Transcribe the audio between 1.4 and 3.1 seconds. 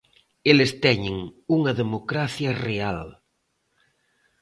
unha democracia real.